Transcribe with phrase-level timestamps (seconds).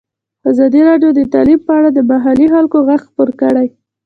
[0.51, 3.67] ازادي راډیو د تعلیم په اړه د محلي خلکو غږ خپور کړی.